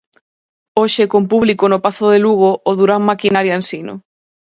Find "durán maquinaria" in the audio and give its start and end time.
2.79-3.57